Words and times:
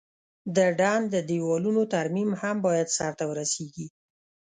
د 0.55 0.57
ډنډ 0.79 1.03
د 1.11 1.15
دیوالونو 1.29 1.81
ترمیم 1.93 2.29
هم 2.41 2.55
باید 2.67 2.87
سرته 2.97 3.23
ورسیږي. 3.27 3.87